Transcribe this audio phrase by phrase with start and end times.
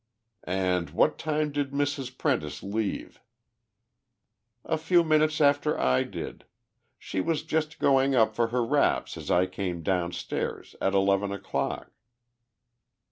[0.49, 2.17] "And what time did Mrs.
[2.17, 3.21] Prentice leave?"
[4.65, 6.45] "A few minutes after I did.
[6.97, 11.91] She was just going up for her wraps as I came downstairs at eleven o'clock."